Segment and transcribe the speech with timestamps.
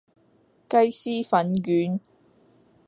[0.67, 1.99] 雞絲粉卷